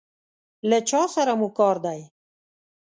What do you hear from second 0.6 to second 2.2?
له چا سره مو کار دی؟